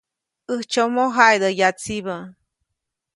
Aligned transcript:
‒ʼÄjtsyomo 0.51 1.03
jaʼidä 1.15 1.49
yatsibä-. 1.59 2.19